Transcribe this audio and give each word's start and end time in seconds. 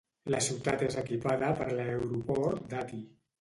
La 0.35 0.37
ciutat 0.45 0.85
és 0.85 0.97
equipada 1.01 1.51
per 1.61 1.67
l'aeroport 1.75 2.67
d'Ati. 2.73 3.01